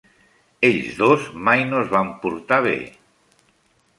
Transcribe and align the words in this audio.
Ells 0.69 0.87
dos 1.01 1.27
mai 1.49 1.61
no 1.73 1.83
es 1.85 1.93
van 1.93 2.09
portar 2.25 2.61
bé. 2.69 2.75